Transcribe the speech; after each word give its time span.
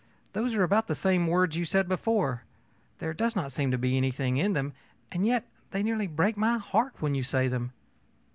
Those 0.33 0.55
are 0.55 0.63
about 0.63 0.87
the 0.87 0.95
same 0.95 1.27
words 1.27 1.55
you 1.55 1.63
said 1.63 1.87
before; 1.87 2.41
there 2.97 3.13
does 3.13 3.35
not 3.35 3.51
seem 3.51 3.69
to 3.69 3.77
be 3.77 3.95
anything 3.97 4.37
in 4.37 4.53
them, 4.53 4.73
and 5.11 5.27
yet 5.27 5.45
they 5.69 5.83
nearly 5.83 6.07
break 6.07 6.35
my 6.35 6.57
heart 6.57 6.93
when 7.01 7.13
you 7.13 7.21
say 7.21 7.47
them. 7.47 7.71